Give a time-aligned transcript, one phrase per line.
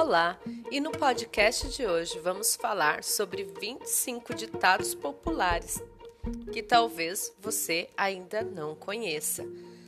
[0.00, 0.38] Olá,
[0.70, 5.82] e no podcast de hoje vamos falar sobre 25 ditados populares
[6.52, 9.44] que talvez você ainda não conheça.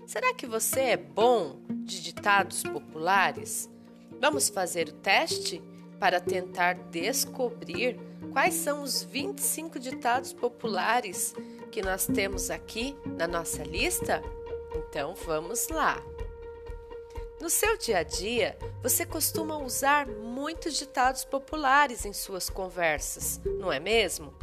[0.08, 3.70] Será que você é bom de ditados populares?
[4.20, 5.62] Vamos fazer o teste
[6.00, 7.96] para tentar descobrir
[8.32, 11.36] quais são os 25 ditados populares
[11.70, 14.20] que nós temos aqui na nossa lista?
[14.74, 16.02] Então vamos lá!
[17.40, 23.72] No seu dia a dia, você costuma usar muitos ditados populares em suas conversas, não
[23.72, 24.34] é mesmo?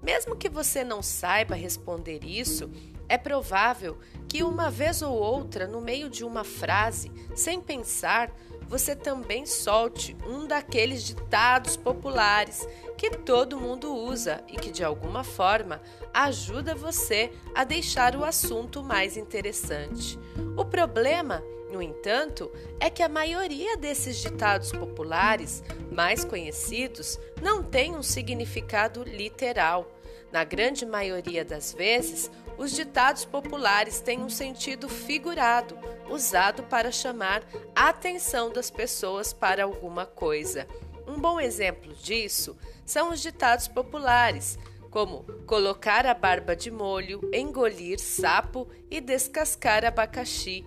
[0.00, 2.70] Mesmo que você não saiba responder isso,
[3.08, 8.30] é provável que uma vez ou outra, no meio de uma frase, sem pensar,
[8.68, 15.24] você também solte um daqueles ditados populares que todo mundo usa e que de alguma
[15.24, 15.82] forma
[16.12, 20.16] ajuda você a deixar o assunto mais interessante.
[20.56, 21.42] O problema
[21.74, 29.02] no entanto, é que a maioria desses ditados populares, mais conhecidos, não tem um significado
[29.02, 29.90] literal.
[30.30, 35.76] Na grande maioria das vezes, os ditados populares têm um sentido figurado,
[36.08, 37.42] usado para chamar
[37.74, 40.68] a atenção das pessoas para alguma coisa.
[41.08, 44.56] Um bom exemplo disso são os ditados populares,
[44.92, 50.64] como colocar a barba de molho, engolir sapo e descascar abacaxi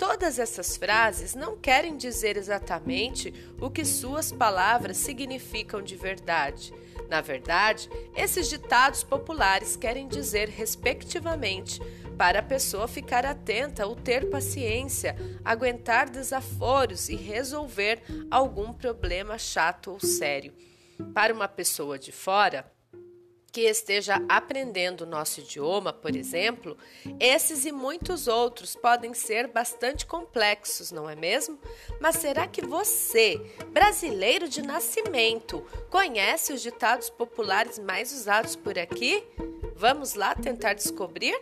[0.00, 6.72] Todas essas frases não querem dizer exatamente o que suas palavras significam de verdade.
[7.10, 11.78] Na verdade, esses ditados populares querem dizer, respectivamente,
[12.16, 19.90] para a pessoa ficar atenta ou ter paciência, aguentar desaforos e resolver algum problema chato
[19.90, 20.54] ou sério.
[21.12, 22.64] Para uma pessoa de fora,
[23.52, 26.76] que esteja aprendendo o nosso idioma, por exemplo,
[27.18, 31.58] esses e muitos outros podem ser bastante complexos, não é mesmo?
[32.00, 39.24] Mas será que você, brasileiro de nascimento, conhece os ditados populares mais usados por aqui?
[39.74, 41.38] Vamos lá tentar descobrir?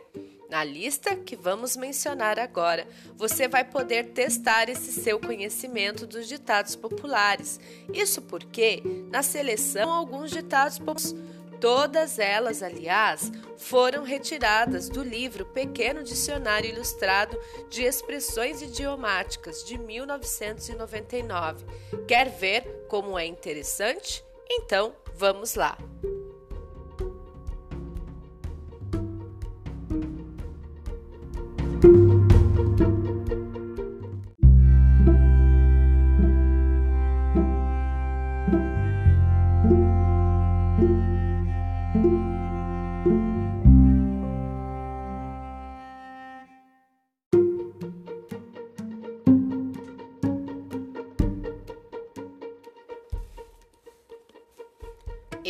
[0.49, 6.75] Na lista que vamos mencionar agora, você vai poder testar esse seu conhecimento dos ditados
[6.75, 7.61] populares.
[7.93, 11.15] Isso porque, na seleção, alguns ditados populares
[11.61, 17.39] Todas elas, aliás, foram retiradas do livro Pequeno Dicionário Ilustrado
[17.69, 21.65] de Expressões Idiomáticas de 1999.
[22.07, 24.25] Quer ver como é interessante?
[24.49, 25.77] Então, vamos lá!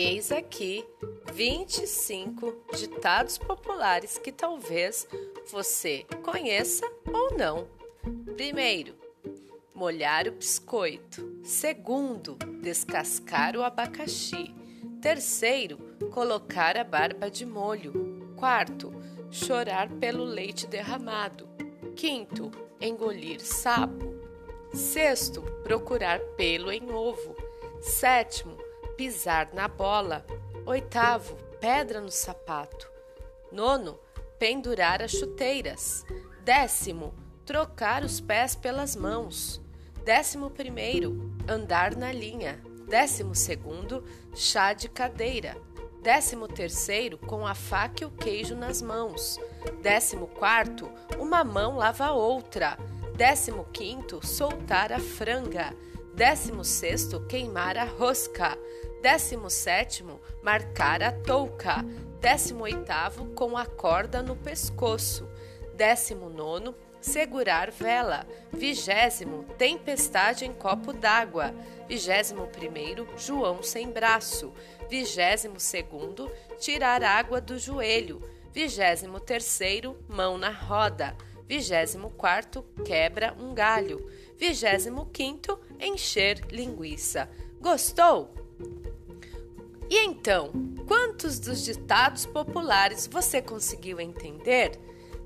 [0.00, 0.86] Eis aqui
[1.34, 5.08] 25 ditados populares que talvez
[5.50, 7.66] você conheça ou não.
[8.36, 8.94] Primeiro,
[9.74, 11.40] molhar o biscoito.
[11.42, 14.54] Segundo, descascar o abacaxi.
[15.02, 15.78] Terceiro,
[16.12, 18.32] colocar a barba de molho.
[18.36, 18.92] Quarto,
[19.32, 21.48] chorar pelo leite derramado.
[21.96, 24.14] Quinto, engolir sapo.
[24.72, 27.34] Sexto, procurar pelo em ovo.
[27.80, 28.67] Sétimo,
[28.98, 30.26] pisar na bola.
[30.66, 32.90] Oitavo, pedra no sapato.
[33.52, 33.96] Nono,
[34.40, 36.04] pendurar as chuteiras.
[36.42, 37.14] Décimo,
[37.46, 39.62] trocar os pés pelas mãos.
[40.04, 42.60] Décimo primeiro, andar na linha.
[42.88, 44.04] Décimo segundo,
[44.34, 45.56] chá de cadeira.
[46.02, 49.38] Décimo terceiro, com a faca e o queijo nas mãos.
[49.80, 52.76] Décimo quarto, uma mão lava a outra.
[53.16, 55.72] Décimo quinto, soltar a franga.
[56.18, 58.58] Décimo sexto, queimar a rosca.
[59.00, 61.84] Décimo sétimo, marcar a touca.
[62.20, 65.28] Décimo oitavo, com a corda no pescoço.
[65.76, 68.26] Décimo nono, segurar vela.
[68.52, 71.54] Vigésimo, tempestade em copo d'água.
[71.86, 74.52] Vigésimo primeiro, João sem braço.
[74.90, 76.28] Vigésimo segundo,
[76.58, 78.20] tirar água do joelho.
[78.52, 81.16] Vigésimo terceiro, mão na roda.
[81.46, 84.04] Vigésimo quarto, quebra um galho.
[84.36, 87.28] Vigésimo quinto, encher linguiça.
[87.60, 88.34] Gostou?
[89.90, 90.52] E então,
[90.86, 94.78] quantos dos ditados populares você conseguiu entender?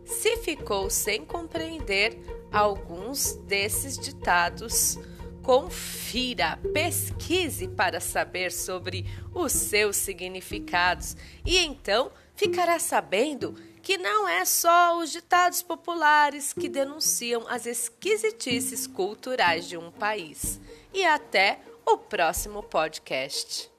[0.05, 2.19] Se ficou sem compreender
[2.53, 4.99] alguns desses ditados,
[5.43, 9.05] confira, pesquise para saber sobre
[9.35, 16.69] os seus significados e então ficará sabendo que não é só os ditados populares que
[16.69, 20.61] denunciam as esquisitices culturais de um país,
[20.95, 23.71] e até o próximo podcast.